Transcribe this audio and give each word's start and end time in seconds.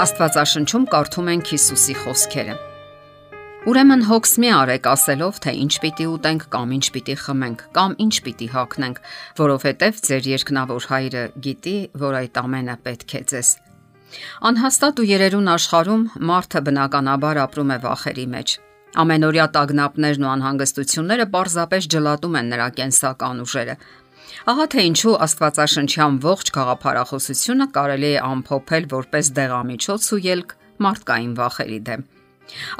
Աստվածաշնչում 0.00 0.84
կարդում 0.88 1.26
ենք 1.28 1.48
Հիսուսի 1.50 1.94
խոսքերը. 2.00 2.52
Ուրեմն 3.68 4.04
հոգս 4.08 4.30
մի 4.40 4.48
արեք 4.56 4.86
ասելով, 4.88 5.40
թե 5.44 5.52
ինչ 5.60 5.74
պիտի 5.82 6.06
ուտենք 6.08 6.46
կամ 6.54 6.72
ինչ 6.76 6.86
պիտի 6.94 7.16
խմենք 7.20 7.64
կամ 7.76 7.96
ինչ 8.06 8.14
պիտի 8.24 8.48
հագնենք, 8.54 9.02
որովհետև 9.42 10.00
ձեր 10.06 10.30
երկնավոր 10.30 10.88
հայրը 10.94 11.24
գիտի, 11.44 11.76
որ 12.00 12.16
այդ 12.22 12.40
ամենը 12.40 12.78
պետք 12.88 13.14
է 13.20 13.22
ձեզ։ 13.34 13.52
Անհաստատ 14.48 15.04
ու 15.04 15.08
երերուն 15.10 15.52
աշխարհում 15.60 16.08
մարդը 16.32 16.64
բնականաբար 16.70 17.44
ապրում 17.44 17.76
է 17.76 17.78
վախերի 17.84 18.26
մեջ։ 18.40 18.58
Ամենօրյա 19.04 19.44
տագնապներն 19.54 20.24
ու 20.24 20.30
անհանգստությունները 20.30 21.26
պարզապես 21.30 21.84
ջլատում 21.94 22.38
են 22.40 22.48
նրա 22.50 22.70
կենսական 22.80 23.44
ուժերը, 23.44 23.76
Ահա 24.50 24.66
թե 24.72 24.84
ինչու 24.90 25.14
Աստվածաշնչյան 25.26 26.18
ողջ 26.24 26.50
գաղափարախոսությունը 26.56 27.66
կարելի 27.76 28.10
է 28.10 28.20
ամփոփել 28.26 28.86
որպես 28.92 29.30
դեղամիջոց 29.38 30.08
ու 30.16 30.20
ելք 30.26 30.54
մարդկային 30.86 31.32
վախերի 31.40 31.80
դեմ։ 31.88 32.04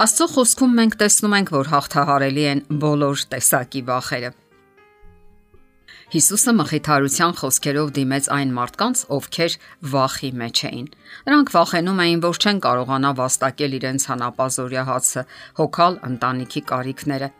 Աստծո 0.04 0.26
խոսքում 0.34 0.76
մենք 0.80 0.94
տեսնում 1.00 1.34
ենք, 1.40 1.50
որ 1.54 1.70
հաղթահարելի 1.70 2.44
են 2.50 2.62
բոլոր 2.84 3.24
տեսակի 3.34 3.82
վախերը։ 3.90 4.30
Հիսուսը 6.10 6.52
մխիթարության 6.58 7.34
խոսքերով 7.38 7.90
դիմեց 8.00 8.28
այն 8.34 8.54
մարդկանց, 8.56 9.02
ովքեր 9.14 9.56
վախի 9.92 10.30
մեջ 10.40 10.62
էին։ 10.70 10.88
Նրանք 11.28 11.52
վախենում 11.54 12.02
էին, 12.04 12.24
որ 12.26 12.40
չեն 12.40 12.60
կարողանա 12.66 13.12
վաստակել 13.20 13.76
իրենց 13.78 14.08
հանապազորյա 14.10 14.84
հացը, 14.90 15.26
հոգալ 15.60 16.00
ընտանիքի 16.10 16.62
կարիքները 16.74 17.30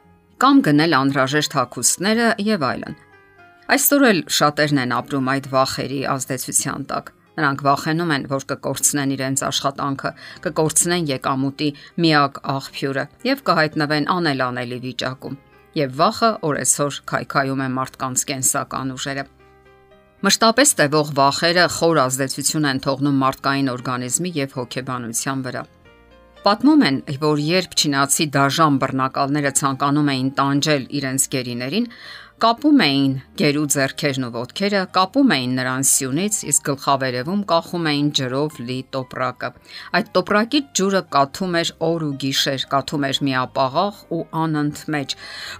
կամ 0.41 0.61
գնել 0.71 0.95
անհրաժեշտ 0.97 1.57
հագուստները 1.59 2.29
եւ 2.47 2.63
այլն։ 2.71 2.95
Այսօր 3.71 4.05
էլ 4.09 4.21
շատերն 4.35 4.79
են 4.83 4.93
ապրում 4.97 5.29
այդ 5.31 5.45
վախերի 5.53 5.99
ազդեցության 6.11 6.87
տակ։ 6.91 7.11
Նրանք 7.39 7.61
վախենում 7.67 8.13
են, 8.17 8.25
որ 8.33 8.47
կկորցնեն 8.51 9.13
իրենց 9.15 9.43
աշխատանքը, 9.47 10.11
կկորցնեն 10.47 11.07
եկամուտի 11.11 11.69
միակ 12.03 12.41
աղբյուրը 12.55 13.05
եւ 13.31 13.45
կհայտնվեն 13.47 14.11
անելանելի 14.17 14.79
վիճակում։ 14.91 15.39
Եվ 15.79 15.95
վախը 16.03 16.31
օրեսօր 16.51 16.99
քայքայում 17.15 17.63
է 17.63 17.69
մարդկանց 17.79 18.25
կենսական 18.31 18.95
ուժերը։ 18.99 19.25
Մշտապես 20.27 20.73
տևող 20.81 21.13
վախերը 21.21 21.67
խոր 21.79 22.01
ազդեցություն 22.11 22.67
են 22.75 22.83
թողնում 22.91 23.21
մարդկային 23.23 23.71
օրգանիզմի 23.71 24.33
եւ 24.41 24.57
հոգեբանության 24.59 25.45
վրա։ 25.47 25.63
Պատմում 26.41 26.83
են, 26.89 26.99
որ 27.21 27.41
երբ 27.45 27.75
չինացի 27.77 28.27
դաժան 28.33 28.77
բռնակալները 28.81 29.51
ցանկանում 29.61 30.07
էին 30.11 30.29
տանջել 30.39 30.85
իրենց 31.01 31.27
գերիներին, 31.35 31.89
կապում 32.41 32.79
էին 32.81 33.15
գերու 33.37 33.63
зерքերն 33.75 34.25
ու 34.25 34.31
ոտքերը, 34.33 34.79
կապում 34.97 35.35
էին 35.35 35.51
նրան 35.59 35.85
սյունից, 35.91 36.39
իսկ 36.53 36.71
գլխավերևում 36.71 37.43
կախում 37.51 37.89
էին 37.91 38.09
ջրով 38.17 38.57
լի 38.71 38.79
տոպրակը։ 38.97 39.51
Այդ 40.01 40.11
տոպրակի 40.17 40.63
ջուրը 40.81 41.03
կաթում 41.21 41.61
էր 41.61 41.75
օր 41.91 42.07
ու 42.09 42.13
գիշեր, 42.25 42.67
կաթում 42.73 43.09
էր 43.11 43.23
միապաղաղ 43.29 44.03
ու 44.17 44.25
անընդմեջ։ 44.49 45.17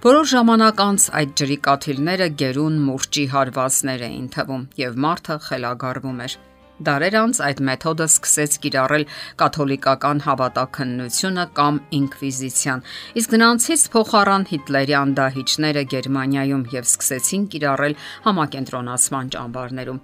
Որոշ 0.09 0.35
ժամանակ 0.35 0.85
անց 0.89 1.09
այդ 1.21 1.35
ջրի 1.41 1.59
կաթիլները 1.69 2.31
գերուն 2.41 2.85
մուրճի 2.89 3.27
հարվածներ 3.37 4.07
էին 4.09 4.31
թվում, 4.37 4.71
եւ 4.81 5.03
մարդը 5.05 5.43
խելագարվում 5.51 6.25
էր։ 6.25 6.41
Դարեր 6.81 7.15
անց 7.19 7.39
այդ 7.45 7.59
մեթոդը 7.67 8.05
սկսեց 8.09 8.55
կիրառել 8.63 9.03
կաթոլիկական 9.41 10.21
հավատաքննությունը 10.25 11.45
կամ 11.59 11.79
ինկվիզիցիան։ 11.99 12.83
Իսկ 13.21 13.35
նրանցից 13.37 13.85
փոխարան 13.95 14.47
հիտլերյան 14.51 15.13
դահիճները 15.21 15.83
Գերմանիայում 15.93 16.65
եւ 16.73 16.89
սկսեցին 16.89 17.47
կիրառել 17.53 17.97
համակենտրոնացման 18.25 19.33
ճամբարներում։ 19.37 20.03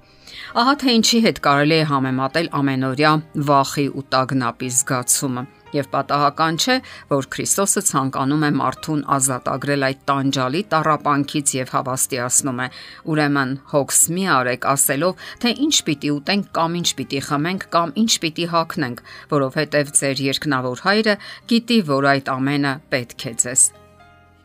Ահա 0.62 0.74
թե 0.84 0.98
ինչի 1.02 1.20
հետ 1.28 1.44
կարելի 1.48 1.78
է 1.82 1.86
համեմատել 1.92 2.50
ամենօրյա 2.62 3.14
վախի 3.48 3.88
ու 3.98 4.08
տագնապի 4.14 4.70
զգացումը 4.78 5.44
եւ 5.76 5.90
պատահական 5.94 6.60
չէ, 6.62 6.76
որ 7.12 7.28
Քրիստոսը 7.34 7.82
ցանկանում 7.90 8.46
է 8.48 8.52
մարդուն 8.58 9.02
ազատագրել 9.18 9.88
այդ 9.88 10.00
տանջալի 10.12 10.62
տարապանքից 10.74 11.56
եւ 11.58 11.74
հավաստիացնում 11.78 12.62
է. 12.64 12.68
ուրեմն 13.08 13.52
հոգս 13.74 14.02
մի 14.18 14.24
արեք 14.38 14.70
ասելով, 14.74 15.26
թե 15.42 15.50
ինչ 15.68 15.76
պիտի 15.88 16.14
ուտենք 16.18 16.46
կամ 16.58 16.72
ինչ 16.78 16.90
պիտի 16.98 17.20
խմենք 17.28 17.68
կամ 17.74 17.90
ինչ 18.04 18.14
պիտի 18.24 18.46
հագնենք, 18.54 19.04
որովհետեւ 19.34 19.92
ձեր 19.98 20.24
երկնավոր 20.28 20.78
հայրը 20.88 21.16
գիտի, 21.52 21.78
որ 21.92 22.10
այդ 22.14 22.32
ամենը 22.38 22.74
պետք 22.94 23.28
է 23.28 23.34
ձեզ։ 23.44 23.62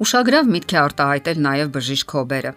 Ուշագրավ 0.02 0.52
միտք 0.56 0.72
է 0.72 0.78
արտահայտել 0.82 1.42
նաև 1.46 1.72
բժիշկ 1.76 2.14
Հոբերը 2.16 2.52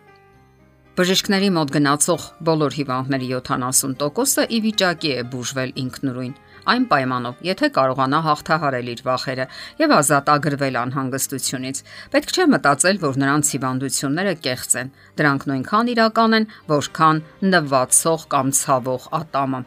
Բժիշկների 0.96 1.50
մոտ 1.52 1.72
գնացող 1.76 2.26
բոլոր 2.48 2.76
հիվանդների 2.80 3.28
70%-ը 3.36 4.46
ի 4.48 4.60
վիճակի 4.64 5.10
է 5.12 5.24
բուժվել 5.34 5.74
ինքնուրույն։ 5.82 6.32
Այն 6.66 6.86
պայմանով, 6.90 7.42
եթե 7.46 7.68
կարողանա 7.76 8.20
հաղթահարել 8.26 8.88
իր 8.94 9.02
վախերը 9.06 9.46
եւ 9.82 9.92
ազատ 10.00 10.32
ագրվել 10.34 10.80
անհանգստությունից, 10.82 11.82
պետք 12.16 12.34
չէ 12.34 12.48
մտածել, 12.56 13.00
որ 13.06 13.20
նրանց 13.22 13.52
հիվանդությունները 13.56 14.34
կեղծ 14.48 14.76
են։ 14.82 14.92
Դրանք 15.22 15.46
նույնքան 15.52 15.94
իրական 15.94 16.40
են, 16.40 16.50
որքան 16.74 17.22
նվացող 17.54 18.28
կամ 18.34 18.52
ցավող 18.66 19.08
ատամը։ 19.22 19.62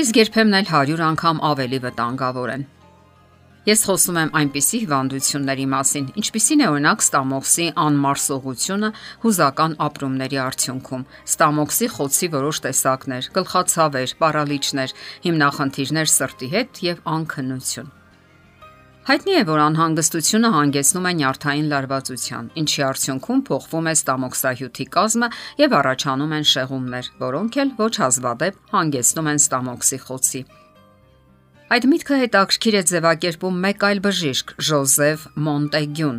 Իսկ 0.00 0.20
երբեմն 0.24 0.58
էլ 0.58 0.68
100 0.74 1.08
անգամ 1.12 1.42
ավելի 1.54 1.82
վտանգավոր 1.86 2.54
են։ 2.58 2.68
Ես 3.68 3.82
խոսում 3.84 4.16
եմ 4.16 4.30
այնպիսի 4.38 4.78
հիվանդությունների 4.80 5.64
մասին, 5.68 6.04
ինչպիսին 6.16 6.62
է 6.64 6.68
օրինակ 6.70 7.02
ստամոքսի 7.04 7.64
անմարսողությունը 7.82 8.88
հուզական 9.24 9.74
ապրումների 9.84 10.38
արդյունքում, 10.40 11.02
ստամոքսի 11.28 11.88
խոցի 11.96 12.28
որոշ 12.40 12.60
տեսակներ, 12.64 13.28
գլխացավեր, 13.36 14.14
պարալիչներ, 14.24 14.94
հիմնախնդիրներ 15.28 16.08
սրտի 16.16 16.48
հետ 16.56 16.80
եւ 16.88 17.02
անքնություն։ 17.20 17.92
Հայտնի 19.10 19.36
է, 19.36 19.44
որ 19.48 19.60
անհանգստությունը 19.66 20.48
հանգեցնում 20.56 21.06
է 21.10 21.12
նյարդային 21.20 21.70
լարվածության, 21.72 22.50
ինչի 22.64 22.82
արդյունքում 22.88 23.44
փոխվում 23.48 23.88
է 23.90 23.94
ստամոքսահյութի 24.00 24.86
կազմը 24.96 25.28
եւ 25.60 25.76
առաջանում 25.80 26.34
են 26.40 26.48
շեղումներ, 26.54 27.12
որոնք 27.24 27.60
էլ 27.64 27.76
ոչ 27.80 27.94
հազվադեպ 28.04 28.60
հանգեցնում 28.76 29.30
են 29.34 29.40
ստամոքսի 29.44 30.00
խոցի։ 30.04 30.42
Այդ 31.70 31.84
միտքը 31.86 32.16
հետաքրքիր 32.18 32.76
է 32.76 32.80
ձևակերպում 32.90 33.58
մեկ 33.64 33.84
այլ 33.86 33.98
բժիշկ՝ 34.02 34.48
Ժոզեֆ 34.68 35.26
Մոնտեգյուն։ 35.46 36.16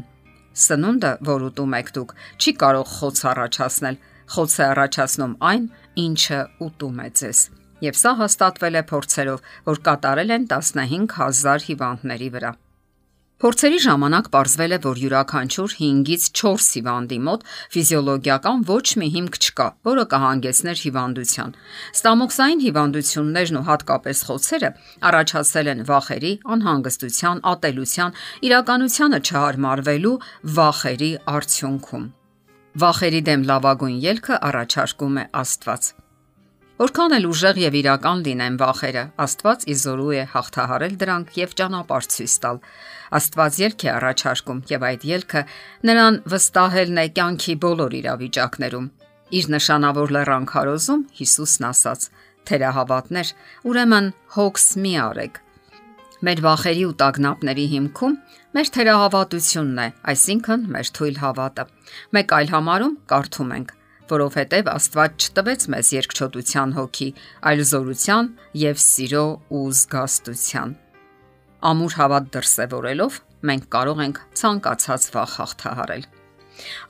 Սնունդը, 0.65 1.09
որ 1.27 1.43
ուտում 1.47 1.75
եք 1.75 1.89
դուք, 1.97 2.13
չի 2.39 2.53
կարող 2.61 2.93
խոց 2.93 3.19
առաջացնել։ 3.31 3.97
Խոց 4.31 4.55
է 4.55 4.63
առաջացնում 4.69 5.33
այն, 5.51 5.65
ինչը 6.07 6.39
ուտում 6.71 7.03
է 7.03 7.09
ձեզ։ 7.19 7.43
Եվ 7.83 7.99
սա 7.99 8.13
հաստատվել 8.21 8.79
է 8.79 8.83
փորձերով, 8.95 9.43
որ 9.67 9.83
կատարել 9.91 10.35
են 10.39 10.47
15000 10.55 11.67
հիվանդների 11.67 12.29
վրա։ 12.37 12.51
Փորձերի 13.41 13.77
ժամանակ 13.81 14.27
ողջվել 14.35 14.73
է, 14.75 14.77
որ 14.83 14.99
յուրաքանչյուր 15.01 15.71
5-ից 15.77 16.25
4 16.39 16.65
հիվանդի 16.75 17.17
մոտ 17.25 17.45
ֆիզիոլոգիական 17.73 18.59
ոչ 18.67 18.83
մի 19.01 19.07
հիմք 19.15 19.37
չկա, 19.41 19.65
որը 19.89 20.03
կհանգեցներ 20.11 20.83
հիվանդության։ 20.85 21.55
Ստամոքսային 21.97 22.61
հիվանդություններն 22.65 23.57
ու 23.57 23.63
հատկապես 23.71 24.21
խոցերը 24.29 24.69
առաջացել 25.09 25.71
են 25.73 25.81
վախերի, 25.89 26.33
անհանգստության, 26.53 27.41
ատելության, 27.53 28.21
իրականությանը 28.51 29.21
չհարմարվելու 29.25 30.13
վախերի 30.61 31.11
արդյունքում։ 31.33 32.05
Վախերի 32.85 33.25
դեմ 33.31 33.49
լավագույն 33.49 33.97
ելքը 34.05 34.39
առաջարկում 34.51 35.17
է 35.17 35.25
Աստված։ 35.41 35.91
Որքան 36.81 37.13
էլ 37.13 37.25
ուժեղ 37.29 37.57
եւ 37.61 37.75
իրական 37.77 38.21
լինեն 38.25 38.55
վախերը, 38.57 39.01
Աստված 39.21 39.63
իզորու 39.69 40.13
է 40.17 40.21
հաղթահարել 40.31 40.93
դրանք 41.01 41.35
եւ 41.37 41.51
ճանապարհ 41.59 42.05
ցույց 42.13 42.35
տալ։ 42.41 42.61
Աստված 43.17 43.57
ելք 43.61 43.83
է 43.85 43.89
առաջարկում 43.91 44.63
եւ 44.71 44.85
այդ 44.87 45.03
ելքը 45.11 45.43
նրան 45.85 46.15
վստահելն 46.33 47.01
է 47.01 47.05
կյանքի 47.19 47.53
բոլոր 47.65 47.95
իրավիճակներում։ 48.01 48.87
Իր 49.37 49.45
նշանավոր 49.53 50.13
լեռան 50.17 50.47
քարոզում 50.49 51.03
Հիսուսն 51.21 51.67
ասաց. 51.69 52.07
Թերահավատներ, 52.49 53.33
ուրեմն 53.69 54.07
հոգս 54.41 54.65
մի 54.81 54.93
արեք։ 55.05 55.37
Մեր 56.25 56.41
վախերի 56.47 56.87
ու 56.89 56.95
տագնապների 57.01 57.67
հիմքում 57.75 58.17
մեր 58.57 58.73
թերահավատությունն 58.77 59.83
է, 59.85 59.87
այսինքն 60.15 60.65
մեր 60.73 60.91
թույլ 60.97 61.21
հավատը։ 61.21 61.67
Մեկ 62.17 62.35
այլ 62.41 62.51
համարում 62.55 62.97
կարդում 63.13 63.53
ենք 63.59 63.77
որովհետև 64.11 64.69
Աստված 64.75 65.25
չտվեց 65.25 65.67
մեզ 65.73 65.91
երկչոտության 65.97 66.77
հոգի, 66.77 67.09
այլ 67.51 67.65
զորության 67.71 68.31
եւ 68.61 68.81
սիրո 68.85 69.25
ու 69.57 69.65
զգաստության։ 69.81 70.79
Ամուր 71.71 71.99
հավատ 72.01 72.31
դրսևորելով 72.37 73.21
մենք 73.51 73.69
կարող 73.75 74.01
ենք 74.07 74.25
ցանկացած 74.41 75.05
վախ 75.15 75.37
հաղթահարել։ 75.41 76.09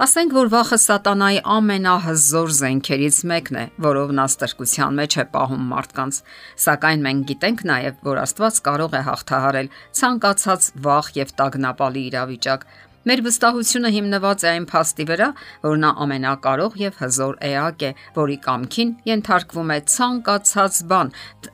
Ասենք 0.04 0.34
որ 0.36 0.50
վախը 0.52 0.78
սատանայի 0.84 1.40
ամենահզոր 1.56 2.54
զենքերից 2.58 3.18
մեկն 3.32 3.60
է, 3.62 3.66
որով 3.86 4.14
նա 4.18 4.26
ստրկության 4.32 4.98
մեջ 5.00 5.18
է 5.22 5.26
պահում 5.36 5.68
մարդկանց։ 5.72 6.20
Սակայն 6.66 7.06
մենք 7.08 7.26
գիտենք 7.32 7.64
նաև, 7.72 8.00
որ 8.08 8.22
Աստված 8.26 8.60
կարող 8.68 8.98
է 9.00 9.04
հաղթահարել 9.08 9.72
ցանկացած 10.02 10.70
վախ 10.88 11.12
եւ 11.22 11.34
տագնապալի 11.42 12.04
իրավիճակ, 12.12 12.66
Մեր 13.02 13.22
վստահությունը 13.26 13.90
հիմնված 13.96 14.44
է 14.46 14.50
այն 14.52 14.66
փաստի 14.70 15.06
վրա, 15.10 15.28
որ 15.64 15.78
նա 15.82 15.90
ամենակարող 16.04 16.76
եւ 16.78 17.00
հզոր 17.02 17.40
էակ 17.48 17.86
է, 17.88 17.90
որի 18.14 18.36
կամքին 18.46 18.92
ենթարկվում 19.10 19.72
է 19.74 19.78
ցանկացած 19.94 20.78
բան, 20.92 21.10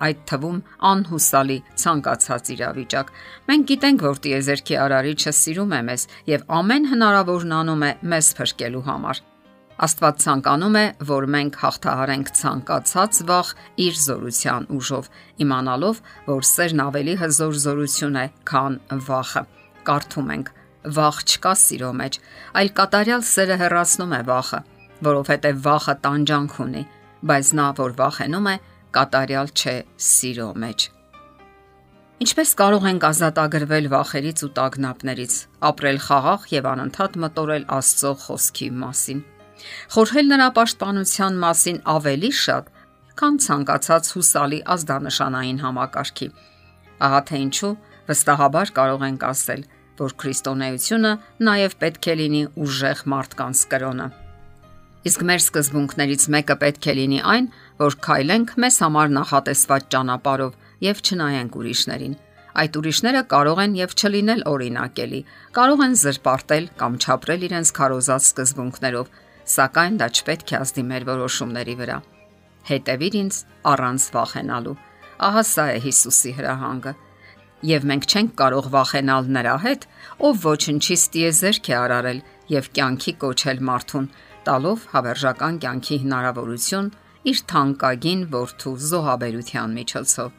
այդ 0.08 0.26
թվում 0.28 0.58
անհուսալի 0.92 1.58
ցանկացած 1.84 2.52
իրավիճակ։ 2.58 3.14
Մենք 3.48 3.72
գիտենք, 3.72 4.04
որ 4.08 4.20
Տիեզերքի 4.28 4.78
արարիչը 4.84 5.34
սիրում 5.40 5.72
է 5.78 5.82
մեզ 5.88 6.06
եւ 6.36 6.46
ամեն 6.60 6.92
հնարավորն 6.92 7.58
անում 7.62 7.88
է 7.88 7.92
մեզ 8.12 8.32
փրկելու 8.42 8.86
համար։ 8.92 9.24
Աստված 9.88 10.22
ցանկանում 10.26 10.76
է, 10.76 10.86
որ 11.08 11.26
մենք 11.38 11.58
հաղթահարենք 11.64 12.30
ցանկացած 12.42 13.20
վախ 13.30 13.52
իր 13.88 14.00
զորության 14.04 14.68
ուժով, 14.74 15.10
իմանալով, 15.48 16.04
որ 16.34 16.48
սերն 16.52 16.86
ավելի 16.90 17.18
հզոր 17.24 17.60
զորություն 17.64 18.22
է, 18.26 18.28
քան 18.52 18.80
վախը։ 19.08 19.44
Կարդում 19.88 20.32
ենք. 20.36 20.57
Վախ 20.98 21.22
չկա 21.26 21.54
սիրո 21.62 21.92
մեջ, 22.02 22.20
այլ 22.60 22.70
կատարյալ 22.78 23.24
սերը 23.28 23.58
հեռացնում 23.62 24.14
է 24.18 24.22
վախը, 24.28 24.60
որովհետև 25.08 25.64
վախը 25.68 25.96
տանջանք 26.06 26.60
ունի, 26.68 26.84
բայց 27.32 27.50
նա, 27.58 27.66
որ 27.82 27.96
վախենում 27.98 28.52
է, 28.52 28.56
կատարյալ 28.98 29.52
չէ 29.58 29.76
սիրո 30.10 30.50
մեջ։ 30.64 30.88
Ինչպես 32.18 32.52
կարող 32.58 32.86
ենք 32.90 33.04
ազատագրվել 33.08 33.88
վախերից 33.94 34.40
ու 34.48 34.52
տագնապներից, 34.58 35.34
ապրել 35.70 36.00
խաղաղ 36.02 36.46
եւ 36.50 36.70
անընդհատ 36.72 37.18
մտորել 37.24 37.66
Աստծո 37.78 38.14
խոսքի 38.24 38.70
մասին։ 38.84 39.20
Խորհել 39.94 40.28
նրա 40.32 40.48
պաշտպանության 40.58 41.38
մասին 41.44 41.78
ավելի 41.94 42.32
շատ, 42.42 42.72
քան 43.22 43.38
ցանկացած 43.46 44.10
հուսալի 44.18 44.60
ազդանշանային 44.78 45.62
համակարգի։ 45.62 46.28
Ահա 47.06 47.22
թե 47.30 47.38
ինչու 47.46 47.74
վստահաբար 48.10 48.74
կարող 48.78 49.06
ենք 49.08 49.26
ասել, 49.30 49.62
որ 50.02 50.14
քրիստոնեությունը 50.22 51.12
նաև 51.48 51.76
պետք 51.82 52.08
է 52.08 52.16
լինի 52.22 52.42
ուժեղ 52.66 53.04
մարդկանց 53.14 53.62
կրոնը։ 53.74 54.08
Իսկ 55.08 55.24
մեր 55.30 55.42
սկզբունքներից 55.44 56.24
մեկը 56.34 56.56
պետք 56.64 56.88
է 56.92 56.94
լինի 56.98 57.20
այն, 57.34 57.46
որ 57.80 57.98
քայլենք 58.08 58.50
մեզ 58.64 58.80
համար 58.84 59.12
նախատեսված 59.18 59.86
ճանապարով 59.94 60.58
եւ 60.88 61.02
չնայենք 61.08 61.58
ուրիշներին։ 61.62 62.18
Այդ 62.58 62.78
ուրիշները 62.82 63.22
կարող 63.32 63.60
են 63.64 63.74
եւ 63.78 63.96
չլինել 64.02 64.42
օրինակելի, 64.52 65.22
կարող 65.58 65.84
են 65.88 65.98
զրպարտել 66.02 66.70
կամ 66.82 66.94
չապրել 66.98 67.48
իրենց 67.48 67.72
քարոզած 67.78 68.28
սկզբունքներով, 68.28 69.12
սակայն 69.58 70.00
դա 70.02 70.08
չպետք 70.18 70.54
է 70.54 70.58
ազդի 70.58 70.84
մեր 70.92 71.08
որոշումների 71.08 71.76
վրա։ 71.82 71.98
Հետևիր 72.68 73.18
ինձ 73.22 73.36
առանց 73.72 74.08
վախենալու։ 74.18 74.78
Ահա 75.28 75.44
սա 75.48 75.66
է 75.78 75.78
Հիսուսի 75.88 76.32
հրահանգը 76.38 76.94
եւ 77.66 77.86
մենք 77.90 78.06
չենք 78.06 78.34
կարող 78.38 78.68
վախենալ 78.74 79.30
նրա 79.38 79.56
հետ, 79.66 79.86
ով 80.28 80.44
ոչնչից 80.46 81.04
տիեզերք 81.14 81.70
է 81.72 81.76
արարել 81.78 82.20
եւ 82.54 82.70
կյանքի 82.78 83.14
կոչել 83.24 83.62
մարդուն, 83.70 84.08
տալով 84.48 84.84
հավերժական 84.94 85.60
կյանքի 85.64 85.98
հնարավորություն 86.04 86.92
իր 87.28 87.42
թանկագին 87.52 88.22
որդու 88.36 88.76
զոհաբերության 88.88 89.74
միջոցով։ 89.78 90.30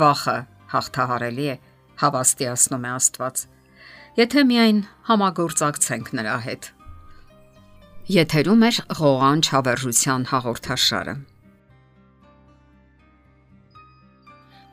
Վախը 0.00 0.36
հաղթահարելի 0.76 1.46
է, 1.46 1.56
հավաստիացնում 2.02 2.86
է 2.86 2.90
Աստված։ 2.96 3.44
Եթե 4.16 4.42
միայն 4.50 4.78
համագործակցենք 5.08 6.12
նրա 6.20 6.36
հետ։ 6.46 6.68
Եթերում 8.16 8.62
է 8.66 8.70
ղողանջ 9.00 9.50
հավերժության 9.56 10.28
հաղորդաշարը։ 10.30 11.16